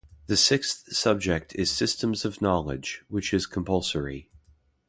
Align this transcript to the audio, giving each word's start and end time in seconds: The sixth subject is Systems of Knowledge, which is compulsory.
The 0.25 0.35
sixth 0.35 0.97
subject 0.97 1.53
is 1.53 1.69
Systems 1.69 2.25
of 2.25 2.41
Knowledge, 2.41 3.03
which 3.07 3.35
is 3.35 3.45
compulsory. 3.45 4.31